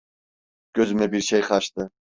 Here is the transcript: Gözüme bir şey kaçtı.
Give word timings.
Gözüme 0.73 1.11
bir 1.11 1.21
şey 1.21 1.41
kaçtı. 1.41 1.91